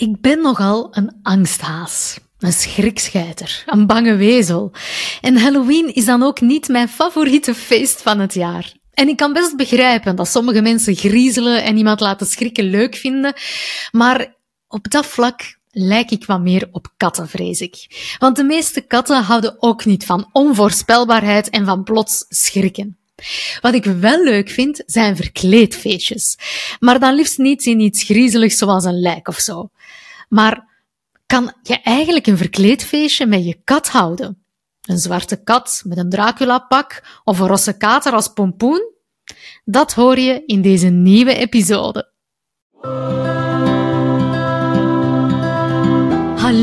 Ik 0.00 0.20
ben 0.20 0.42
nogal 0.42 0.88
een 0.90 1.18
angsthaas. 1.22 2.18
Een 2.38 2.52
schrikscheiter, 2.52 3.62
een 3.66 3.86
bange 3.86 4.16
wezel. 4.16 4.72
En 5.20 5.36
Halloween 5.36 5.94
is 5.94 6.04
dan 6.04 6.22
ook 6.22 6.40
niet 6.40 6.68
mijn 6.68 6.88
favoriete 6.88 7.54
feest 7.54 8.02
van 8.02 8.18
het 8.18 8.34
jaar. 8.34 8.72
En 8.94 9.08
ik 9.08 9.16
kan 9.16 9.32
best 9.32 9.56
begrijpen 9.56 10.16
dat 10.16 10.28
sommige 10.28 10.60
mensen 10.60 10.94
griezelen 10.94 11.62
en 11.62 11.76
iemand 11.76 12.00
laten 12.00 12.26
schrikken 12.26 12.64
leuk 12.64 12.94
vinden, 12.94 13.34
maar 13.90 14.34
op 14.68 14.90
dat 14.90 15.06
vlak 15.06 15.58
lijk 15.70 16.10
ik 16.10 16.24
wat 16.24 16.40
meer 16.40 16.68
op 16.72 16.92
katten, 16.96 17.28
vrees 17.28 17.60
ik. 17.60 17.86
Want 18.18 18.36
de 18.36 18.44
meeste 18.44 18.80
katten 18.80 19.22
houden 19.22 19.62
ook 19.62 19.84
niet 19.84 20.04
van 20.04 20.28
onvoorspelbaarheid 20.32 21.50
en 21.50 21.64
van 21.64 21.82
plots 21.82 22.24
schrikken. 22.28 22.98
Wat 23.60 23.74
ik 23.74 23.84
wel 23.84 24.24
leuk 24.24 24.50
vind, 24.50 24.82
zijn 24.86 25.16
verkleedfeestjes. 25.16 26.38
Maar 26.78 26.98
dan 26.98 27.14
liefst 27.14 27.38
niet 27.38 27.66
in 27.66 27.80
iets 27.80 28.02
griezeligs 28.02 28.58
zoals 28.58 28.84
een 28.84 29.00
lijk 29.00 29.28
of 29.28 29.38
zo. 29.38 29.70
Maar 30.30 30.68
kan 31.26 31.52
je 31.62 31.80
eigenlijk 31.82 32.26
een 32.26 32.36
verkleedfeestje 32.36 33.26
met 33.26 33.44
je 33.44 33.60
kat 33.64 33.88
houden? 33.88 34.44
Een 34.80 34.98
zwarte 34.98 35.42
kat 35.42 35.82
met 35.86 35.98
een 35.98 36.10
Dracula-pak 36.10 37.20
of 37.24 37.38
een 37.38 37.46
rosse 37.46 37.76
kater 37.76 38.12
als 38.12 38.28
pompoen? 38.28 38.94
Dat 39.64 39.94
hoor 39.94 40.18
je 40.18 40.42
in 40.46 40.62
deze 40.62 40.88
nieuwe 40.88 41.34
episode. 41.34 42.12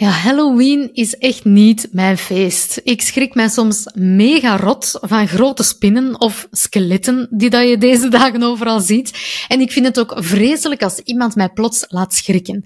Ja, 0.00 0.08
Halloween 0.08 0.90
is 0.92 1.16
echt 1.16 1.44
niet 1.44 1.88
mijn 1.90 2.18
feest. 2.18 2.80
Ik 2.84 3.02
schrik 3.02 3.34
mij 3.34 3.48
soms 3.48 3.90
mega 3.94 4.56
rot 4.56 4.98
van 5.00 5.28
grote 5.28 5.62
spinnen 5.62 6.20
of 6.20 6.48
skeletten 6.50 7.28
die 7.30 7.50
dat 7.50 7.68
je 7.68 7.78
deze 7.78 8.08
dagen 8.18 8.42
overal 8.42 8.80
ziet. 8.80 9.12
En 9.48 9.60
ik 9.60 9.72
vind 9.72 9.86
het 9.86 10.00
ook 10.00 10.14
vreselijk 10.16 10.82
als 10.82 10.98
iemand 10.98 11.34
mij 11.34 11.48
plots 11.48 11.84
laat 11.88 12.14
schrikken. 12.14 12.64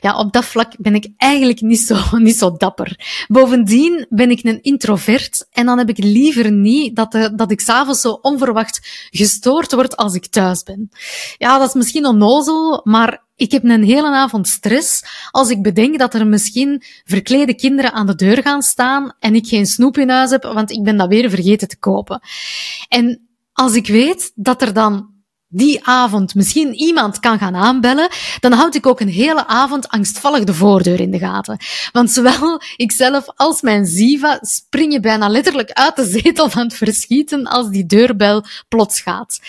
Ja, 0.00 0.18
op 0.18 0.32
dat 0.32 0.44
vlak 0.44 0.72
ben 0.78 0.94
ik 0.94 1.08
eigenlijk 1.16 1.60
niet 1.60 1.80
zo, 1.80 1.96
niet 2.16 2.38
zo 2.38 2.56
dapper. 2.56 3.24
Bovendien 3.28 4.06
ben 4.08 4.30
ik 4.30 4.44
een 4.44 4.62
introvert 4.62 5.46
en 5.52 5.66
dan 5.66 5.78
heb 5.78 5.88
ik 5.88 5.98
liever 5.98 6.52
niet 6.52 6.96
dat, 6.96 7.12
de, 7.12 7.34
dat 7.34 7.50
ik 7.50 7.60
s'avonds 7.60 8.00
zo 8.00 8.18
onverwacht 8.22 9.08
gestoord 9.10 9.72
word 9.72 9.96
als 9.96 10.14
ik 10.14 10.26
thuis 10.26 10.62
ben. 10.62 10.90
Ja, 11.38 11.58
dat 11.58 11.68
is 11.68 11.74
misschien 11.74 12.06
onnozel, 12.06 12.80
maar 12.84 13.28
ik 13.40 13.50
heb 13.50 13.64
een 13.64 13.84
hele 13.84 14.10
avond 14.10 14.48
stress 14.48 15.04
als 15.30 15.50
ik 15.50 15.62
bedenk 15.62 15.98
dat 15.98 16.14
er 16.14 16.26
misschien 16.26 16.82
verklede 17.04 17.54
kinderen 17.54 17.92
aan 17.92 18.06
de 18.06 18.14
deur 18.14 18.42
gaan 18.42 18.62
staan 18.62 19.12
en 19.18 19.34
ik 19.34 19.46
geen 19.46 19.66
snoep 19.66 19.98
in 19.98 20.08
huis 20.08 20.30
heb, 20.30 20.42
want 20.42 20.70
ik 20.70 20.82
ben 20.82 20.96
dat 20.96 21.08
weer 21.08 21.30
vergeten 21.30 21.68
te 21.68 21.78
kopen. 21.78 22.20
En 22.88 23.28
als 23.52 23.74
ik 23.74 23.86
weet 23.86 24.32
dat 24.34 24.62
er 24.62 24.72
dan 24.72 25.08
die 25.52 25.84
avond 25.84 26.34
misschien 26.34 26.74
iemand 26.74 27.20
kan 27.20 27.38
gaan 27.38 27.56
aanbellen, 27.56 28.08
dan 28.40 28.52
houd 28.52 28.74
ik 28.74 28.86
ook 28.86 29.00
een 29.00 29.08
hele 29.08 29.46
avond 29.46 29.88
angstvallig 29.88 30.44
de 30.44 30.54
voordeur 30.54 31.00
in 31.00 31.10
de 31.10 31.18
gaten. 31.18 31.58
Want 31.92 32.10
zowel 32.10 32.60
ikzelf 32.76 33.24
als 33.36 33.60
mijn 33.60 33.86
Ziva 33.86 34.38
springen 34.42 35.00
bijna 35.00 35.28
letterlijk 35.28 35.70
uit 35.70 35.96
de 35.96 36.04
zetel 36.04 36.50
van 36.50 36.62
het 36.62 36.74
verschieten 36.74 37.46
als 37.46 37.68
die 37.68 37.86
deurbel 37.86 38.44
plots 38.68 39.00
gaat. 39.00 39.40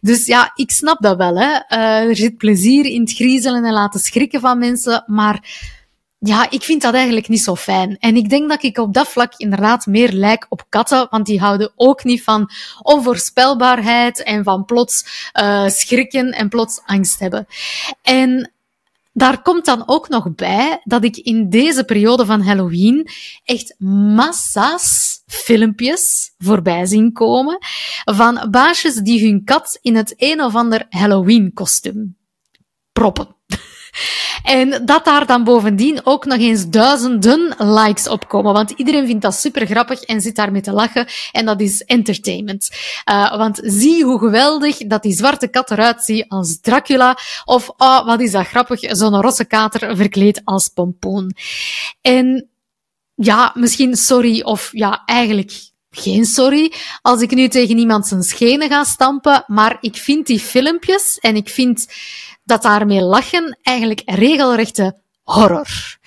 Dus 0.00 0.26
ja, 0.26 0.52
ik 0.54 0.70
snap 0.70 1.02
dat 1.02 1.16
wel. 1.16 1.38
Hè. 1.38 1.46
Uh, 1.46 2.08
er 2.08 2.16
zit 2.16 2.36
plezier 2.36 2.84
in 2.84 3.00
het 3.00 3.12
griezelen 3.12 3.64
en 3.64 3.72
laten 3.72 4.00
schrikken 4.00 4.40
van 4.40 4.58
mensen, 4.58 5.04
maar 5.06 5.42
ja, 6.22 6.50
ik 6.50 6.62
vind 6.62 6.82
dat 6.82 6.94
eigenlijk 6.94 7.28
niet 7.28 7.42
zo 7.42 7.54
fijn. 7.54 7.96
En 7.98 8.16
ik 8.16 8.28
denk 8.28 8.48
dat 8.48 8.62
ik 8.62 8.78
op 8.78 8.94
dat 8.94 9.08
vlak 9.08 9.32
inderdaad 9.36 9.86
meer 9.86 10.12
lijk 10.12 10.46
op 10.48 10.64
katten, 10.68 11.06
want 11.10 11.26
die 11.26 11.40
houden 11.40 11.72
ook 11.76 12.04
niet 12.04 12.22
van 12.22 12.50
onvoorspelbaarheid 12.82 14.22
en 14.22 14.44
van 14.44 14.64
plots 14.64 15.30
uh, 15.40 15.68
schrikken 15.68 16.30
en 16.30 16.48
plots 16.48 16.80
angst 16.84 17.20
hebben. 17.20 17.46
En 18.02 18.52
daar 19.12 19.42
komt 19.42 19.64
dan 19.64 19.82
ook 19.86 20.08
nog 20.08 20.34
bij 20.34 20.80
dat 20.84 21.04
ik 21.04 21.16
in 21.16 21.50
deze 21.50 21.84
periode 21.84 22.26
van 22.26 22.42
Halloween 22.42 23.08
echt 23.44 23.74
massa's 23.78 25.22
filmpjes 25.26 26.34
voorbij 26.38 26.86
zien 26.86 27.12
komen 27.12 27.58
van 28.04 28.48
baasjes 28.50 28.94
die 28.94 29.26
hun 29.26 29.44
kat 29.44 29.78
in 29.82 29.96
het 29.96 30.14
een 30.16 30.42
of 30.42 30.54
ander 30.54 30.86
Halloween 30.88 31.52
kostuum 31.52 32.16
proppen. 32.92 33.39
En 34.42 34.82
dat 34.84 35.04
daar 35.04 35.26
dan 35.26 35.44
bovendien 35.44 36.00
ook 36.04 36.24
nog 36.24 36.38
eens 36.38 36.68
duizenden 36.68 37.54
likes 37.58 38.08
op 38.08 38.28
komen. 38.28 38.52
Want 38.52 38.70
iedereen 38.70 39.06
vindt 39.06 39.22
dat 39.22 39.34
super 39.34 39.66
grappig 39.66 40.02
en 40.02 40.20
zit 40.20 40.36
daarmee 40.36 40.62
te 40.62 40.72
lachen. 40.72 41.06
En 41.32 41.46
dat 41.46 41.60
is 41.60 41.82
entertainment. 41.84 42.70
Uh, 43.10 43.36
want 43.36 43.60
zie 43.62 44.04
hoe 44.04 44.18
geweldig 44.18 44.76
dat 44.76 45.02
die 45.02 45.12
zwarte 45.12 45.48
kat 45.48 45.70
eruit 45.70 46.04
ziet 46.04 46.24
als 46.28 46.60
Dracula. 46.60 47.18
Of, 47.44 47.70
oh, 47.76 48.06
wat 48.06 48.20
is 48.20 48.30
dat 48.30 48.46
grappig, 48.46 48.96
zo'n 48.96 49.20
rosse 49.20 49.44
kater 49.44 49.96
verkleed 49.96 50.40
als 50.44 50.68
pompoen. 50.68 51.34
En 52.00 52.48
ja, 53.14 53.50
misschien 53.54 53.96
sorry 53.96 54.42
of 54.42 54.68
ja, 54.72 55.02
eigenlijk 55.06 55.52
geen 55.90 56.24
sorry 56.24 56.72
als 57.02 57.20
ik 57.20 57.30
nu 57.30 57.48
tegen 57.48 57.78
iemand 57.78 58.06
zijn 58.06 58.22
schenen 58.22 58.68
ga 58.68 58.84
stampen, 58.84 59.44
maar 59.46 59.78
ik 59.80 59.96
vind 59.96 60.26
die 60.26 60.40
filmpjes 60.40 61.18
en 61.18 61.36
ik 61.36 61.48
vind 61.48 61.86
dat 62.44 62.62
daarmee 62.62 63.02
lachen 63.02 63.58
eigenlijk 63.62 64.02
regelrechte 64.04 65.00
horror. 65.22 65.98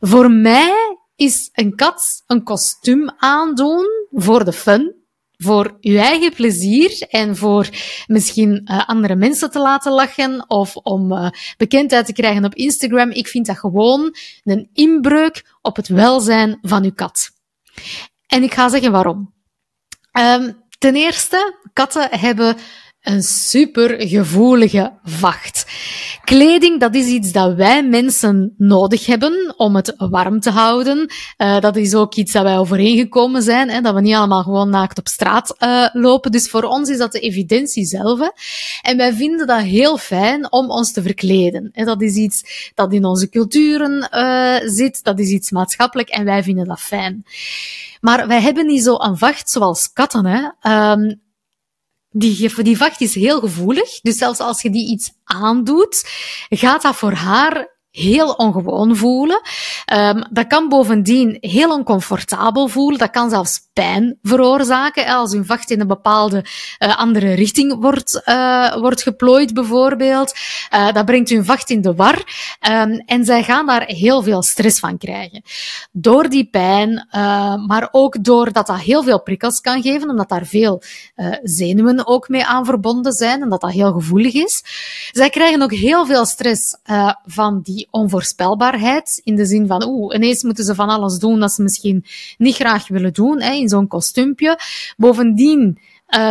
Voor 0.00 0.30
mij 0.30 0.98
is 1.16 1.48
een 1.52 1.76
kat 1.76 2.22
een 2.26 2.42
kostuum 2.42 3.10
aandoen 3.16 3.86
voor 4.10 4.44
de 4.44 4.52
fun, 4.52 4.94
voor 5.36 5.76
uw 5.80 5.96
eigen 5.96 6.32
plezier 6.32 7.02
en 7.08 7.36
voor 7.36 7.68
misschien 8.06 8.62
uh, 8.64 8.88
andere 8.88 9.14
mensen 9.16 9.50
te 9.50 9.58
laten 9.58 9.92
lachen 9.92 10.50
of 10.50 10.76
om 10.76 11.12
uh, 11.12 11.30
bekendheid 11.56 12.06
te 12.06 12.12
krijgen 12.12 12.44
op 12.44 12.54
Instagram. 12.54 13.10
Ik 13.10 13.28
vind 13.28 13.46
dat 13.46 13.58
gewoon 13.58 14.16
een 14.44 14.70
inbreuk 14.72 15.54
op 15.62 15.76
het 15.76 15.88
welzijn 15.88 16.58
van 16.62 16.84
uw 16.84 16.92
kat. 16.92 17.30
En 18.26 18.42
ik 18.42 18.54
ga 18.54 18.68
zeggen 18.68 18.92
waarom. 18.92 19.32
Um, 20.12 20.62
ten 20.78 20.94
eerste, 20.96 21.58
katten 21.72 22.18
hebben 22.18 22.56
een 23.04 23.22
super 23.22 24.08
gevoelige 24.08 24.92
vacht. 25.02 25.66
Kleding, 26.24 26.80
dat 26.80 26.94
is 26.94 27.06
iets 27.06 27.32
dat 27.32 27.54
wij 27.54 27.84
mensen 27.84 28.54
nodig 28.56 29.06
hebben 29.06 29.54
om 29.56 29.76
het 29.76 29.94
warm 29.96 30.40
te 30.40 30.50
houden. 30.50 31.12
Uh, 31.38 31.60
dat 31.60 31.76
is 31.76 31.94
ook 31.94 32.14
iets 32.14 32.32
dat 32.32 32.42
wij 32.42 32.58
overeengekomen 32.58 33.42
zijn, 33.42 33.70
hè, 33.70 33.80
dat 33.80 33.94
we 33.94 34.00
niet 34.00 34.14
allemaal 34.14 34.42
gewoon 34.42 34.70
naakt 34.70 34.98
op 34.98 35.08
straat 35.08 35.54
uh, 35.58 35.86
lopen. 35.92 36.32
Dus 36.32 36.50
voor 36.50 36.62
ons 36.62 36.88
is 36.88 36.98
dat 36.98 37.12
de 37.12 37.20
evidentie 37.20 37.84
zelf. 37.84 38.30
En 38.82 38.96
wij 38.96 39.12
vinden 39.12 39.46
dat 39.46 39.60
heel 39.60 39.98
fijn 39.98 40.52
om 40.52 40.70
ons 40.70 40.92
te 40.92 41.02
verkleden. 41.02 41.70
Dat 41.72 42.02
is 42.02 42.14
iets 42.14 42.70
dat 42.74 42.92
in 42.92 43.04
onze 43.04 43.28
culturen 43.28 44.08
uh, 44.12 44.70
zit, 44.70 45.04
dat 45.04 45.18
is 45.18 45.28
iets 45.28 45.50
maatschappelijk 45.50 46.08
en 46.08 46.24
wij 46.24 46.42
vinden 46.42 46.66
dat 46.66 46.80
fijn. 46.80 47.24
Maar 48.00 48.26
wij 48.26 48.40
hebben 48.40 48.66
niet 48.66 48.82
zo 48.82 48.94
een 48.98 49.18
vacht 49.18 49.50
zoals 49.50 49.92
katten. 49.92 50.26
Hè. 50.26 50.72
Um, 50.92 51.22
die, 52.16 52.62
die 52.62 52.76
vacht 52.76 53.00
is 53.00 53.14
heel 53.14 53.40
gevoelig. 53.40 54.00
Dus 54.00 54.16
zelfs 54.16 54.38
als 54.38 54.62
je 54.62 54.70
die 54.70 54.90
iets 54.90 55.12
aandoet, 55.24 56.04
gaat 56.48 56.82
dat 56.82 56.96
voor 56.96 57.12
haar 57.12 57.73
heel 57.94 58.32
ongewoon 58.32 58.96
voelen. 58.96 59.40
Um, 59.92 60.24
dat 60.30 60.46
kan 60.46 60.68
bovendien 60.68 61.36
heel 61.40 61.72
oncomfortabel 61.72 62.68
voelen. 62.68 62.98
Dat 62.98 63.10
kan 63.10 63.30
zelfs 63.30 63.68
pijn 63.72 64.18
veroorzaken 64.22 65.06
als 65.06 65.32
uw 65.32 65.44
vacht 65.44 65.70
in 65.70 65.80
een 65.80 65.86
bepaalde 65.86 66.44
uh, 66.78 66.98
andere 66.98 67.32
richting 67.32 67.76
wordt, 67.80 68.22
uh, 68.24 68.76
wordt 68.76 69.02
geplooid, 69.02 69.54
bijvoorbeeld. 69.54 70.34
Uh, 70.74 70.92
dat 70.92 71.04
brengt 71.04 71.30
uw 71.30 71.44
vacht 71.44 71.70
in 71.70 71.82
de 71.82 71.94
war. 71.94 72.24
Um, 72.70 73.02
en 73.06 73.24
zij 73.24 73.42
gaan 73.42 73.66
daar 73.66 73.84
heel 73.86 74.22
veel 74.22 74.42
stress 74.42 74.78
van 74.78 74.98
krijgen. 74.98 75.42
Door 75.92 76.28
die 76.28 76.48
pijn, 76.50 77.08
maar 77.66 77.88
ook 77.90 78.24
doordat 78.24 78.66
dat 78.66 78.78
heel 78.78 79.02
veel 79.02 79.22
prikkels 79.22 79.60
kan 79.60 79.82
geven, 79.82 80.10
omdat 80.10 80.28
daar 80.28 80.46
veel 80.46 80.82
zenuwen 81.42 82.06
ook 82.06 82.28
mee 82.28 82.44
aan 82.44 82.64
verbonden 82.64 83.12
zijn 83.12 83.42
en 83.42 83.48
dat 83.48 83.60
dat 83.60 83.70
heel 83.70 83.92
gevoelig 83.92 84.32
is. 84.32 84.62
Zij 85.12 85.30
krijgen 85.30 85.62
ook 85.62 85.72
heel 85.72 86.06
veel 86.06 86.26
stress 86.26 86.76
van 87.26 87.60
die 87.62 87.83
onvoorspelbaarheid. 87.90 89.20
In 89.24 89.36
de 89.36 89.46
zin 89.46 89.66
van, 89.66 89.86
oeh, 89.86 90.14
ineens 90.14 90.42
moeten 90.42 90.64
ze 90.64 90.74
van 90.74 90.88
alles 90.88 91.18
doen 91.18 91.40
dat 91.40 91.52
ze 91.52 91.62
misschien 91.62 92.04
niet 92.38 92.54
graag 92.54 92.88
willen 92.88 93.12
doen, 93.12 93.40
hè, 93.40 93.52
in 93.52 93.68
zo'n 93.68 93.86
kostuumpje. 93.88 94.58
Bovendien, 94.96 95.78
uh, 96.08 96.30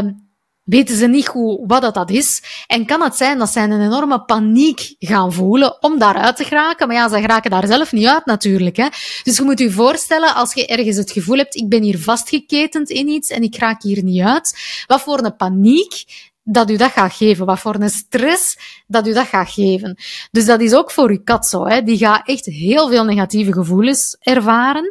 weten 0.64 0.96
ze 0.96 1.08
niet 1.08 1.28
goed 1.28 1.60
wat 1.68 1.82
dat, 1.82 1.94
dat 1.94 2.10
is. 2.10 2.44
En 2.68 2.86
kan 2.86 3.02
het 3.02 3.16
zijn 3.16 3.38
dat 3.38 3.50
zij 3.50 3.64
een 3.64 3.82
enorme 3.82 4.24
paniek 4.24 4.96
gaan 5.00 5.34
voelen 5.34 5.84
om 5.84 6.00
daaruit 6.00 6.36
te 6.36 6.44
geraken. 6.44 6.88
Maar 6.88 6.96
ja, 6.96 7.10
ze 7.10 7.20
geraken 7.20 7.52
daar 7.52 7.68
zelf 7.68 7.92
niet 7.92 8.08
uit 8.08 8.26
natuurlijk. 8.26 8.78
Hè. 8.78 8.88
Dus 9.24 9.38
je 9.38 9.44
moet 9.44 9.60
je 9.60 9.72
voorstellen, 9.72 10.36
als 10.36 10.54
je 10.54 10.68
ergens 10.68 10.98
het 10.98 11.12
gevoel 11.12 11.38
hebt, 11.38 11.56
ik 11.56 11.70
ben 11.70 11.84
hier 11.84 12.00
vastgeketend 12.00 12.90
in 12.90 13.08
iets 13.08 13.30
en 13.30 13.44
ik 13.44 13.56
raak 13.56 13.84
hier 13.84 14.04
niet 14.04 14.22
uit. 14.22 14.84
Wat 14.88 15.02
voor 15.02 15.24
een 15.24 15.36
paniek 15.36 16.04
dat 16.44 16.70
u 16.70 16.78
dat 16.78 16.92
gaat 16.92 17.14
geven, 17.14 17.46
wat 17.46 17.60
voor 17.60 17.76
een 17.76 17.90
stress 17.90 18.58
dat 18.88 19.08
u 19.08 19.14
dat 19.14 19.28
gaat 19.28 19.50
geven. 19.50 19.98
Dus 20.32 20.46
dat 20.46 20.62
is 20.62 20.74
ook 20.74 20.92
voor 20.92 21.10
uw 21.10 21.22
kat 21.24 21.48
zo. 21.48 21.66
Hè. 21.66 21.82
Die 21.82 21.98
gaat 21.98 22.28
echt 22.28 22.46
heel 22.46 22.90
veel 22.90 23.04
negatieve 23.04 23.54
gevoelens 23.54 24.18
ervaren. 24.20 24.90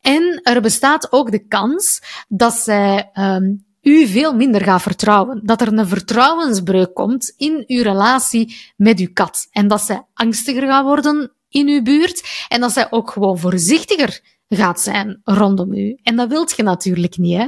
En 0.00 0.40
er 0.42 0.60
bestaat 0.60 1.12
ook 1.12 1.30
de 1.30 1.46
kans 1.46 2.02
dat 2.28 2.52
zij 2.54 3.10
um, 3.14 3.64
u 3.82 4.06
veel 4.06 4.34
minder 4.34 4.62
gaat 4.62 4.82
vertrouwen. 4.82 5.40
Dat 5.44 5.60
er 5.60 5.72
een 5.72 5.88
vertrouwensbreuk 5.88 6.94
komt 6.94 7.32
in 7.36 7.64
uw 7.66 7.82
relatie 7.82 8.56
met 8.76 8.98
uw 8.98 9.08
kat. 9.12 9.46
En 9.50 9.68
dat 9.68 9.80
zij 9.82 10.02
angstiger 10.14 10.62
gaat 10.62 10.84
worden 10.84 11.32
in 11.48 11.68
uw 11.68 11.82
buurt. 11.82 12.46
En 12.48 12.60
dat 12.60 12.72
zij 12.72 12.90
ook 12.90 13.10
gewoon 13.10 13.38
voorzichtiger 13.38 14.20
gaat 14.48 14.80
zijn 14.80 15.20
rondom 15.24 15.72
u. 15.72 15.98
En 16.02 16.16
dat 16.16 16.28
wilt 16.28 16.56
je 16.56 16.62
natuurlijk 16.62 17.18
niet, 17.18 17.42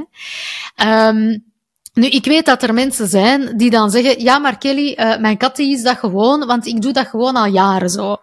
hè. 0.75 1.07
Um, 1.07 1.48
nu, 1.93 2.07
ik 2.07 2.25
weet 2.25 2.45
dat 2.45 2.63
er 2.63 2.73
mensen 2.73 3.07
zijn 3.07 3.57
die 3.57 3.69
dan 3.69 3.89
zeggen, 3.91 4.23
ja, 4.23 4.39
maar 4.39 4.57
Kelly, 4.57 4.95
uh, 4.97 5.17
mijn 5.17 5.37
kat 5.37 5.55
die 5.55 5.73
is 5.73 5.81
dat 5.81 5.97
gewoon, 5.97 6.45
want 6.45 6.65
ik 6.65 6.81
doe 6.81 6.93
dat 6.93 7.07
gewoon 7.07 7.35
al 7.35 7.45
jaren 7.45 7.89
zo. 7.89 8.17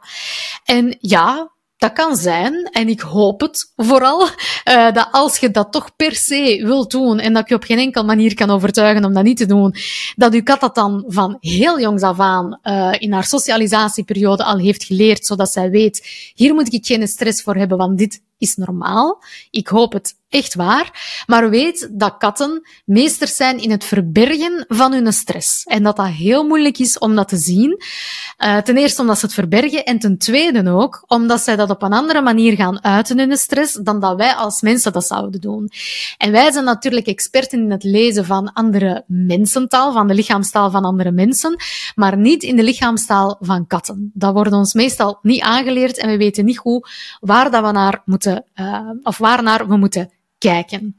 En 0.65 0.97
ja, 1.01 1.51
dat 1.77 1.93
kan 1.93 2.17
zijn, 2.17 2.69
en 2.73 2.89
ik 2.89 3.01
hoop 3.01 3.41
het 3.41 3.73
vooral, 3.77 4.23
uh, 4.23 4.93
dat 4.93 5.09
als 5.11 5.39
je 5.39 5.51
dat 5.51 5.73
toch 5.73 5.97
per 5.97 6.15
se 6.15 6.63
wilt 6.65 6.91
doen 6.91 7.19
en 7.19 7.33
dat 7.33 7.49
je 7.49 7.55
op 7.55 7.65
geen 7.65 7.79
enkele 7.79 8.05
manier 8.05 8.35
kan 8.35 8.51
overtuigen 8.51 9.05
om 9.05 9.15
dat 9.15 9.25
niet 9.25 9.37
te 9.37 9.47
doen, 9.47 9.75
dat 10.15 10.33
je 10.33 10.43
kat 10.43 10.61
dat 10.61 10.75
dan 10.75 11.05
van 11.07 11.37
heel 11.41 11.81
jongs 11.81 12.03
af 12.03 12.21
aan 12.21 12.61
uh, 12.63 12.93
in 12.99 13.13
haar 13.13 13.25
socialisatieperiode 13.25 14.45
al 14.45 14.59
heeft 14.59 14.85
geleerd, 14.85 15.27
zodat 15.27 15.53
zij 15.53 15.71
weet, 15.71 16.33
hier 16.35 16.55
moet 16.55 16.73
ik 16.73 16.87
geen 16.87 17.09
stress 17.09 17.43
voor 17.43 17.55
hebben, 17.55 17.79
want 17.79 17.99
dit 17.99 18.21
is 18.39 18.57
normaal. 18.57 19.23
Ik 19.51 19.69
hoop 19.69 19.93
het 19.93 20.15
echt 20.29 20.55
waar. 20.55 21.23
Maar 21.27 21.51
weet 21.51 21.89
dat 21.93 22.17
katten 22.19 22.69
meesters 22.85 23.37
zijn 23.37 23.59
in 23.59 23.71
het 23.71 23.85
verbergen 23.85 24.65
van 24.69 24.93
hun 24.93 25.13
stress. 25.13 25.65
En 25.65 25.83
dat 25.83 25.97
dat 25.97 26.07
heel 26.07 26.47
moeilijk 26.47 26.79
is 26.79 26.99
om 26.99 27.15
dat 27.15 27.29
te 27.29 27.37
zien. 27.37 27.83
Uh, 28.39 28.57
ten 28.57 28.77
eerste 28.77 29.01
omdat 29.01 29.19
ze 29.19 29.25
het 29.25 29.35
verbergen 29.35 29.85
en 29.85 29.99
ten 29.99 30.19
tweede 30.19 30.71
ook 30.71 31.05
omdat 31.07 31.41
zij 31.41 31.57
dat 31.57 31.71
op 31.71 31.83
een 31.83 31.93
andere 31.93 32.23
manier 32.23 32.57
gaan 32.57 32.85
uiten 32.85 33.19
hun 33.19 33.37
stress 33.37 33.75
dan 33.75 34.01
dat 34.01 34.17
wij 34.17 34.35
als 34.35 34.61
mensen 34.61 34.93
dat 34.93 35.07
zouden 35.07 35.41
doen. 35.41 35.71
En 36.19 36.33
wij 36.33 36.53
zijn 36.53 36.65
natuurlijk 36.65 37.07
experten 37.07 37.61
in 37.61 37.71
het 37.71 37.85
lezen 37.85 38.25
van 38.25 38.53
andere 38.53 39.05
mensentaal, 39.07 39.93
van 39.93 40.07
de 40.07 40.15
lichaamstaal 40.15 40.71
van 40.71 40.85
andere 40.85 41.11
mensen, 41.11 41.57
maar 41.95 42.17
niet 42.17 42.43
in 42.43 42.57
de 42.57 42.63
lichaamstaal 42.63 43.37
van 43.41 43.67
katten. 43.67 44.11
Dat 44.15 44.33
wordt 44.33 44.53
ons 44.53 44.75
meestal 44.75 45.19
niet 45.23 45.41
aangeleerd 45.41 45.99
en 45.99 46.09
we 46.09 46.17
weten 46.17 46.45
niet 46.45 46.57
hoe 46.57 46.89
waar 47.21 47.51
dat 47.51 47.65
we 47.65 47.73
naar 47.73 48.03
moeten, 48.05 48.26
uh, 48.27 48.91
of 49.03 49.19
waarnaar 49.19 49.69
we 49.69 49.77
moeten 49.77 50.11
kijken. 50.39 50.97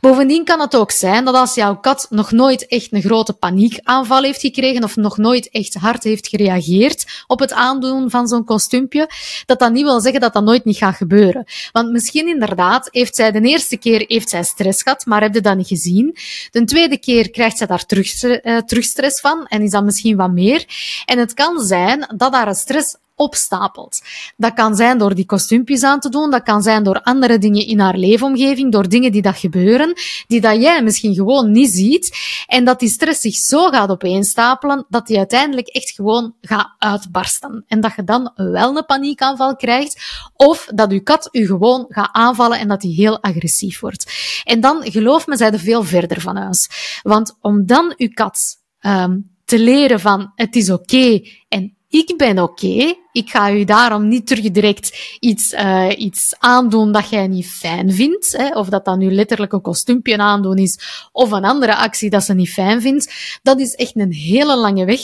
Bovendien 0.00 0.44
kan 0.44 0.60
het 0.60 0.76
ook 0.76 0.90
zijn 0.90 1.24
dat 1.24 1.34
als 1.34 1.54
jouw 1.54 1.76
kat 1.76 2.06
nog 2.10 2.32
nooit 2.32 2.66
echt 2.66 2.92
een 2.92 3.02
grote 3.02 3.32
paniekaanval 3.32 4.22
heeft 4.22 4.40
gekregen 4.40 4.84
of 4.84 4.96
nog 4.96 5.16
nooit 5.16 5.50
echt 5.50 5.74
hard 5.74 6.04
heeft 6.04 6.28
gereageerd 6.28 7.24
op 7.26 7.38
het 7.38 7.52
aandoen 7.52 8.10
van 8.10 8.28
zo'n 8.28 8.44
kostuumpje, 8.44 9.10
dat 9.46 9.58
dat 9.58 9.72
niet 9.72 9.84
wil 9.84 10.00
zeggen 10.00 10.20
dat 10.20 10.32
dat 10.32 10.44
nooit 10.44 10.64
niet 10.64 10.76
gaat 10.76 10.96
gebeuren. 10.96 11.44
Want 11.72 11.90
misschien 11.90 12.28
inderdaad 12.28 12.88
heeft 12.90 13.16
zij 13.16 13.32
de 13.32 13.40
eerste 13.40 13.76
keer 13.76 14.04
heeft 14.06 14.28
zij 14.28 14.42
stress 14.42 14.82
gehad, 14.82 15.06
maar 15.06 15.20
heb 15.20 15.34
je 15.34 15.40
dat 15.40 15.56
niet 15.56 15.66
gezien. 15.66 16.16
De 16.50 16.64
tweede 16.64 16.98
keer 16.98 17.30
krijgt 17.30 17.58
zij 17.58 17.66
daar 17.66 17.86
terug, 17.86 18.22
uh, 18.22 18.56
terugstress 18.58 19.20
van 19.20 19.46
en 19.46 19.62
is 19.62 19.70
dat 19.70 19.84
misschien 19.84 20.16
wat 20.16 20.30
meer. 20.30 20.64
En 21.04 21.18
het 21.18 21.34
kan 21.34 21.60
zijn 21.60 22.14
dat 22.16 22.34
haar 22.34 22.54
stress 22.54 22.96
opstapelt. 23.18 24.02
Dat 24.36 24.54
kan 24.54 24.74
zijn 24.74 24.98
door 24.98 25.14
die 25.14 25.26
kostuumpjes 25.26 25.82
aan 25.82 26.00
te 26.00 26.08
doen, 26.08 26.30
dat 26.30 26.42
kan 26.42 26.62
zijn 26.62 26.82
door 26.82 27.02
andere 27.02 27.38
dingen 27.38 27.66
in 27.66 27.80
haar 27.80 27.96
leefomgeving, 27.96 28.72
door 28.72 28.88
dingen 28.88 29.12
die 29.12 29.22
dat 29.22 29.36
gebeuren, 29.36 29.92
die 30.26 30.40
dat 30.40 30.62
jij 30.62 30.82
misschien 30.82 31.14
gewoon 31.14 31.50
niet 31.50 31.70
ziet, 31.70 32.16
en 32.46 32.64
dat 32.64 32.80
die 32.80 32.88
stress 32.88 33.20
zich 33.20 33.34
zo 33.34 33.68
gaat 33.68 33.90
opeenstapelen, 33.90 34.86
dat 34.88 35.06
die 35.06 35.16
uiteindelijk 35.16 35.68
echt 35.68 35.90
gewoon 35.90 36.34
gaat 36.40 36.74
uitbarsten. 36.78 37.64
En 37.66 37.80
dat 37.80 37.92
je 37.96 38.04
dan 38.04 38.32
wel 38.34 38.76
een 38.76 38.86
paniekaanval 38.86 39.56
krijgt, 39.56 40.00
of 40.34 40.68
dat 40.74 40.90
je 40.90 41.00
kat 41.00 41.28
u 41.32 41.46
gewoon 41.46 41.86
gaat 41.88 42.08
aanvallen 42.12 42.58
en 42.58 42.68
dat 42.68 42.80
die 42.80 42.94
heel 42.94 43.22
agressief 43.22 43.80
wordt. 43.80 44.12
En 44.44 44.60
dan, 44.60 44.90
geloof 44.90 45.26
me, 45.26 45.36
zij 45.36 45.50
er 45.50 45.58
veel 45.58 45.82
verder 45.82 46.20
van 46.20 46.36
huis. 46.36 46.68
Want 47.02 47.36
om 47.40 47.66
dan 47.66 47.94
uw 47.96 48.08
kat 48.14 48.56
um, 48.80 49.36
te 49.44 49.58
leren 49.58 50.00
van 50.00 50.32
het 50.34 50.56
is 50.56 50.70
oké 50.70 51.20
en 51.48 51.76
ik 51.88 52.14
ben 52.16 52.38
oké. 52.38 52.94
Ik 53.12 53.30
ga 53.30 53.52
u 53.52 53.64
daarom 53.64 54.08
niet 54.08 54.26
terug 54.26 54.50
direct 54.50 55.16
iets, 55.20 55.52
uh, 55.52 55.88
iets 55.96 56.34
aandoen 56.38 56.92
dat 56.92 57.08
jij 57.08 57.26
niet 57.26 57.46
fijn 57.46 57.92
vindt. 57.92 58.36
Hè, 58.36 58.48
of 58.48 58.68
dat 58.68 58.84
dat 58.84 58.98
nu 58.98 59.10
letterlijk 59.10 59.52
een 59.52 59.60
kostuumpje 59.60 60.16
aandoen 60.16 60.56
is, 60.56 61.08
of 61.12 61.30
een 61.30 61.44
andere 61.44 61.76
actie 61.76 62.10
dat 62.10 62.24
ze 62.24 62.34
niet 62.34 62.52
fijn 62.52 62.80
vindt. 62.80 63.38
Dat 63.42 63.60
is 63.60 63.74
echt 63.74 63.96
een 63.96 64.12
hele 64.12 64.56
lange 64.56 64.84
weg 64.84 65.00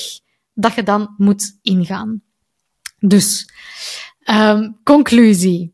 dat 0.55 0.75
je 0.75 0.83
dan 0.83 1.15
moet 1.17 1.59
ingaan. 1.63 2.23
Dus, 2.99 3.49
um, 4.31 4.81
conclusie. 4.85 5.73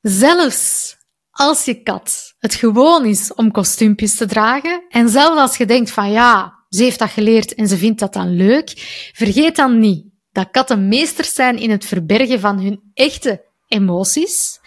Zelfs 0.00 0.96
als 1.30 1.64
je 1.64 1.82
kat 1.82 2.34
het 2.38 2.54
gewoon 2.54 3.04
is 3.04 3.34
om 3.34 3.50
kostuumpjes 3.50 4.16
te 4.16 4.26
dragen, 4.26 4.84
en 4.88 5.08
zelfs 5.08 5.40
als 5.40 5.56
je 5.56 5.66
denkt 5.66 5.90
van 5.90 6.10
ja, 6.10 6.58
ze 6.74 6.82
heeft 6.82 6.98
dat 6.98 7.10
geleerd 7.10 7.54
en 7.54 7.68
ze 7.68 7.76
vindt 7.76 8.00
dat 8.00 8.12
dan 8.12 8.36
leuk. 8.36 8.72
Vergeet 9.12 9.56
dan 9.56 9.78
niet 9.78 10.04
dat 10.32 10.50
katten 10.50 10.88
meesters 10.88 11.34
zijn 11.34 11.58
in 11.58 11.70
het 11.70 11.84
verbergen 11.84 12.40
van 12.40 12.60
hun 12.60 12.80
echte 12.94 13.44
emoties. 13.68 14.60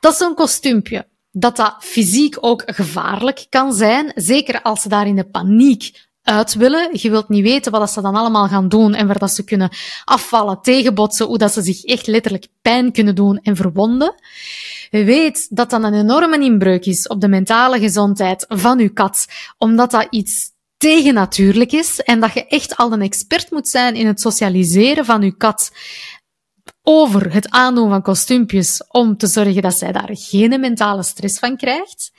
Dat 0.00 0.12
is 0.12 0.18
zo'n 0.18 0.34
kostuumpje. 0.34 1.06
Dat 1.32 1.56
dat 1.56 1.76
fysiek 1.80 2.36
ook 2.40 2.62
gevaarlijk 2.66 3.46
kan 3.48 3.72
zijn, 3.72 4.12
zeker 4.14 4.62
als 4.62 4.82
ze 4.82 4.88
daar 4.88 5.06
in 5.06 5.16
de 5.16 5.28
paniek 5.28 6.08
uit 6.22 6.54
willen. 6.54 6.88
Je 6.92 7.10
wilt 7.10 7.28
niet 7.28 7.42
weten 7.42 7.72
wat 7.72 7.90
ze 7.90 8.00
dan 8.00 8.14
allemaal 8.14 8.48
gaan 8.48 8.68
doen 8.68 8.94
en 8.94 9.06
waar 9.06 9.18
dat 9.18 9.30
ze 9.30 9.44
kunnen 9.44 9.70
afvallen, 10.04 10.62
tegenbotsen, 10.62 11.26
hoe 11.26 11.38
dat 11.38 11.52
ze 11.52 11.62
zich 11.62 11.84
echt 11.84 12.06
letterlijk 12.06 12.46
pijn 12.62 12.92
kunnen 12.92 13.14
doen 13.14 13.38
en 13.42 13.56
verwonden. 13.56 14.14
Weet 14.90 15.56
dat 15.56 15.70
dat 15.70 15.82
een 15.82 15.94
enorme 15.94 16.44
inbreuk 16.44 16.86
is 16.86 17.08
op 17.08 17.20
de 17.20 17.28
mentale 17.28 17.78
gezondheid 17.78 18.44
van 18.48 18.78
uw 18.78 18.92
kat, 18.92 19.26
omdat 19.58 19.90
dat 19.90 20.06
iets 20.10 20.50
tegennatuurlijk 20.80 21.72
is 21.72 22.00
en 22.00 22.20
dat 22.20 22.32
je 22.32 22.46
echt 22.46 22.76
al 22.76 22.92
een 22.92 23.02
expert 23.02 23.50
moet 23.50 23.68
zijn 23.68 23.94
in 23.94 24.06
het 24.06 24.20
socialiseren 24.20 25.04
van 25.04 25.22
je 25.22 25.36
kat 25.36 25.72
over 26.82 27.32
het 27.32 27.50
aandoen 27.50 27.88
van 27.88 28.02
kostuumpjes 28.02 28.84
om 28.88 29.16
te 29.16 29.26
zorgen 29.26 29.62
dat 29.62 29.74
zij 29.74 29.92
daar 29.92 30.10
geen 30.12 30.60
mentale 30.60 31.02
stress 31.02 31.38
van 31.38 31.56
krijgt. 31.56 32.12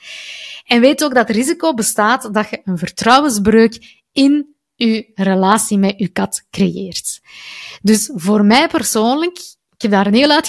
En 0.64 0.80
weet 0.80 1.04
ook 1.04 1.14
dat 1.14 1.28
het 1.28 1.36
risico 1.36 1.74
bestaat 1.74 2.34
dat 2.34 2.50
je 2.50 2.60
een 2.64 2.78
vertrouwensbreuk 2.78 4.02
in 4.12 4.54
je 4.74 5.10
relatie 5.14 5.78
met 5.78 5.94
je 5.96 6.08
kat 6.08 6.46
creëert. 6.50 7.20
Dus 7.80 8.10
voor 8.14 8.44
mij 8.44 8.68
persoonlijk, 8.68 9.38
ik 9.76 9.82
heb 9.82 9.90
daar 9.90 10.06
een 10.06 10.14
heel 10.14 10.30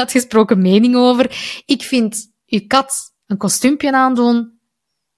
uitgesproken 0.00 0.62
mening 0.62 0.96
over. 0.96 1.62
Ik 1.66 1.82
vind 1.82 2.32
je 2.44 2.66
kat 2.66 3.12
een 3.26 3.36
kostuumpje 3.36 3.92
aandoen 3.92 4.60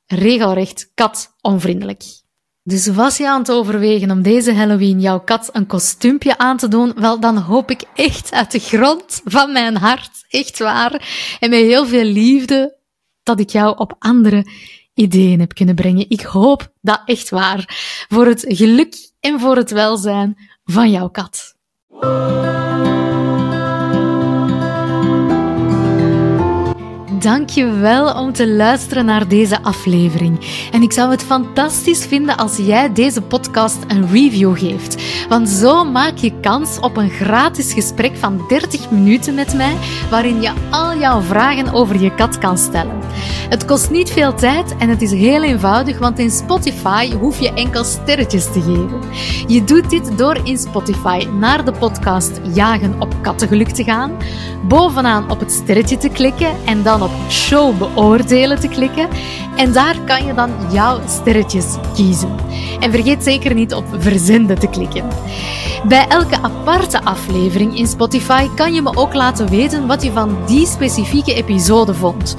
regelrecht 0.07 0.91
kat 0.95 1.35
onvriendelijk. 1.41 2.24
Dus 2.67 2.87
was 2.87 3.17
je 3.17 3.29
aan 3.29 3.39
het 3.39 3.51
overwegen 3.51 4.11
om 4.11 4.23
deze 4.23 4.55
Halloween 4.55 5.01
jouw 5.01 5.21
kat 5.21 5.51
een 5.53 5.67
kostuumpje 5.67 6.39
aan 6.39 6.57
te 6.57 6.69
doen? 6.69 6.93
Wel, 6.97 7.21
dan 7.21 7.37
hoop 7.37 7.71
ik 7.71 7.83
echt 7.95 8.33
uit 8.33 8.51
de 8.51 8.59
grond 8.59 9.21
van 9.25 9.53
mijn 9.53 9.77
hart, 9.77 10.25
echt 10.29 10.59
waar, 10.59 10.93
en 11.41 11.51
met 11.51 11.61
heel 11.61 11.87
veel 11.87 12.05
liefde, 12.05 12.77
dat 13.23 13.41
ik 13.41 13.51
jou 13.51 13.79
op 13.79 13.97
andere 13.99 14.47
ideeën 14.95 15.41
heb 15.41 15.55
kunnen 15.55 15.75
brengen. 15.75 16.11
Ik 16.11 16.21
hoop 16.21 16.73
dat 16.81 17.03
echt 17.05 17.31
waar. 17.31 17.65
Voor 18.09 18.27
het 18.27 18.45
geluk 18.49 19.11
en 19.21 19.41
voor 19.41 19.57
het 19.57 19.71
welzijn 19.71 20.39
van 20.65 20.91
jouw 20.91 21.09
kat. 21.09 21.55
Dank 27.25 27.51
je 27.51 27.71
wel 27.71 28.15
om 28.15 28.33
te 28.33 28.49
luisteren 28.49 29.05
naar 29.05 29.29
deze 29.29 29.63
aflevering. 29.63 30.39
En 30.73 30.83
ik 30.83 30.93
zou 30.93 31.11
het 31.11 31.23
fantastisch 31.23 32.07
vinden 32.07 32.37
als 32.37 32.57
jij 32.57 32.93
deze 32.93 33.23
podcast 33.23 33.79
een 33.89 34.09
review 34.11 34.59
geeft. 34.59 35.27
Want 35.29 35.49
zo 35.49 35.85
maak 35.85 36.17
je 36.17 36.41
kans 36.41 36.79
op 36.81 36.97
een 36.97 37.11
gratis 37.11 37.73
gesprek 37.73 38.17
van 38.17 38.45
30 38.49 38.91
minuten 38.91 39.35
met 39.35 39.55
mij, 39.55 39.77
waarin 40.11 40.43
je 40.43 40.53
al 40.71 40.99
jouw 40.99 41.21
vragen 41.21 41.73
over 41.73 42.01
je 42.01 42.15
kat 42.15 42.39
kan 42.39 42.59
stellen. 42.59 43.04
Het 43.49 43.65
kost 43.65 43.91
niet 43.91 44.11
veel 44.11 44.35
tijd 44.35 44.77
en 44.77 44.89
het 44.89 45.03
is 45.03 45.11
heel 45.11 45.43
eenvoudig, 45.43 45.99
want 45.99 46.19
in 46.19 46.31
Spotify 46.31 47.13
hoef 47.13 47.41
je 47.41 47.53
enkel 47.53 47.85
sterretjes 47.85 48.45
te 48.45 48.61
geven. 48.61 49.01
Je 49.47 49.65
doet 49.65 49.91
dit 49.91 50.19
door 50.19 50.41
in 50.45 50.59
Spotify 50.59 51.27
naar 51.39 51.65
de 51.65 51.73
podcast 51.73 52.41
Jagen 52.53 53.01
op 53.01 53.15
Kattengeluk 53.23 53.69
te 53.69 53.85
gaan, 53.85 54.13
bovenaan 54.69 55.31
op 55.31 55.41
het 55.41 55.53
sterretje 55.53 55.97
te 55.97 56.09
klikken 56.09 56.55
en 56.65 56.83
dan 56.83 57.03
op 57.03 57.11
Show 57.29 57.79
beoordelen 57.79 58.61
te 58.61 58.69
klikken. 58.69 59.09
En 59.57 59.73
daar 59.73 59.97
kan 60.05 60.25
je 60.25 60.35
dan 60.35 60.51
jouw 60.73 61.01
sterretjes 61.09 61.77
kiezen. 61.95 62.37
En 62.81 62.91
vergeet 62.91 63.25
zeker 63.25 63.55
niet 63.55 63.75
op 63.75 63.85
verzenden 63.99 64.59
te 64.59 64.67
klikken. 64.67 65.05
Bij 65.89 66.07
elke 66.09 66.43
aparte 66.43 67.05
aflevering 67.05 67.79
in 67.79 67.87
Spotify 67.87 68.49
kan 68.55 68.75
je 68.75 68.83
me 68.83 68.97
ook 68.97 69.15
laten 69.15 69.49
weten 69.49 69.87
wat 69.87 70.03
je 70.03 70.13
van 70.13 70.37
die 70.47 70.67
specifieke 70.67 71.35
episode 71.35 71.95
vond. 71.95 72.37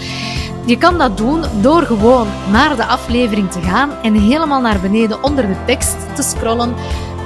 Je 0.66 0.78
kan 0.78 0.98
dat 0.98 1.18
doen 1.18 1.44
door 1.62 1.82
gewoon 1.82 2.28
naar 2.52 2.76
de 2.76 2.86
aflevering 2.86 3.52
te 3.52 3.62
gaan 3.62 3.92
en 3.92 4.14
helemaal 4.14 4.62
naar 4.62 4.80
beneden 4.80 5.24
onder 5.24 5.48
de 5.48 5.58
tekst 5.66 6.16
te 6.16 6.22
scrollen. 6.22 6.76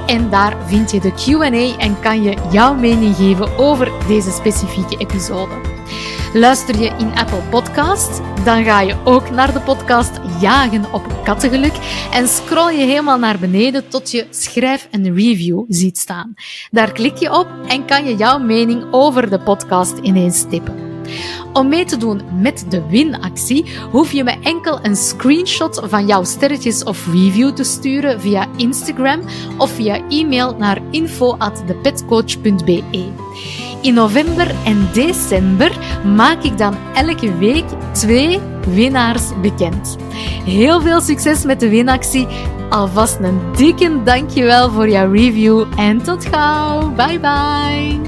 En 0.08 0.30
daar 0.30 0.58
vind 0.66 0.92
je 0.92 1.00
de 1.00 1.12
QA 1.12 1.78
en 1.78 2.00
kan 2.00 2.24
je 2.24 2.38
jouw 2.52 2.74
mening 2.74 3.16
geven 3.16 3.58
over 3.58 3.92
deze 4.08 4.32
specifieke 4.32 4.98
episode. 4.98 5.54
Luister 6.34 6.82
je 6.82 6.92
in 6.98 7.18
Apple 7.18 7.42
Podcast, 7.50 8.22
dan 8.44 8.64
ga 8.64 8.82
je 8.82 8.96
ook 9.04 9.30
naar 9.30 9.54
de 9.54 9.60
podcast 9.60 10.12
Jagen 10.42 10.94
op 10.94 11.24
Kattengeluk 11.24 12.08
en 12.12 12.28
scroll 12.28 12.72
je 12.72 12.86
helemaal 12.86 13.20
naar 13.20 13.40
beneden 13.40 13.88
tot 13.88 14.12
je 14.12 14.28
schrijf 14.30 14.88
een 14.92 15.16
review 15.16 15.64
ziet 15.68 15.98
staan. 15.98 16.34
Daar 16.72 16.92
klik 16.92 17.18
je 17.18 17.34
op 17.34 17.48
en 17.68 17.86
kan 17.86 18.06
je 18.06 18.16
jouw 18.16 18.40
mening 18.40 18.86
over 18.92 19.30
de 19.30 19.40
podcast 19.40 19.98
ineens 19.98 20.46
tippen. 20.50 20.89
Om 21.54 21.68
mee 21.68 21.86
te 21.86 21.98
doen 21.98 22.22
met 22.42 22.66
de 22.70 22.88
winactie 22.88 23.66
hoef 23.92 24.12
je 24.12 24.24
me 24.24 24.36
enkel 24.42 24.80
een 24.82 24.96
screenshot 24.96 25.82
van 25.84 26.06
jouw 26.06 26.24
sterretjes 26.24 26.84
of 26.84 27.08
review 27.08 27.52
te 27.52 27.64
sturen 27.64 28.22
via 28.22 28.48
Instagram 28.56 29.22
of 29.58 29.72
via 29.72 30.02
e-mail 30.10 30.56
naar 30.58 30.82
info@thepetcoach.be. 30.92 32.84
In 33.82 33.94
november 33.94 34.56
en 34.66 34.88
december 34.94 35.72
maak 36.16 36.44
ik 36.44 36.58
dan 36.58 36.76
elke 36.94 37.38
week 37.38 37.66
twee 37.92 38.40
winnaars 38.68 39.24
bekend. 39.42 39.98
Heel 40.46 40.82
veel 40.82 41.02
succes 41.02 41.44
met 41.44 41.60
de 41.60 41.70
winactie. 41.70 42.28
Alvast 42.70 43.20
een 43.20 43.40
dikke 43.56 44.04
dankjewel 44.04 44.72
voor 44.72 44.90
jouw 44.90 45.12
review 45.12 45.66
en 45.76 46.02
tot 46.02 46.26
gauw. 46.26 46.90
Bye 46.90 47.20
bye. 47.20 48.00